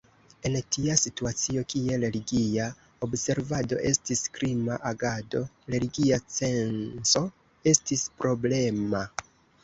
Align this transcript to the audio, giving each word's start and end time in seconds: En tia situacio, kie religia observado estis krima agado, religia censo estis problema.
En 0.49 0.53
tia 0.75 0.93
situacio, 0.99 1.61
kie 1.73 1.97
religia 2.03 2.63
observado 3.07 3.77
estis 3.89 4.23
krima 4.37 4.77
agado, 4.91 5.41
religia 5.75 6.19
censo 6.37 7.23
estis 7.73 8.07
problema. 8.23 9.03